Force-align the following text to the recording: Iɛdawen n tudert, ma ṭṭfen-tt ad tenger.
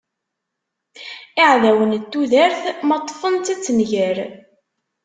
Iɛdawen 1.43 1.91
n 2.01 2.03
tudert, 2.11 2.63
ma 2.87 2.97
ṭṭfen-tt 3.01 3.47
ad 3.53 3.59
tenger. 3.65 4.17